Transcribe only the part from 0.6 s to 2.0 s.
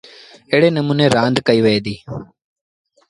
نموٚني رآند ڪئيٚ وهي دي۔